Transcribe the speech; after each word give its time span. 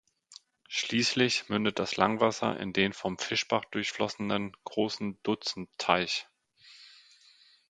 Schließlich 0.67 1.49
mündet 1.49 1.77
das 1.77 1.95
Langwasser 1.95 2.59
in 2.59 2.73
den 2.73 2.91
vom 2.91 3.19
Fischbach 3.19 3.65
durchflossenen 3.65 4.57
Großen 4.63 5.19
Dutzendteich. 5.21 6.27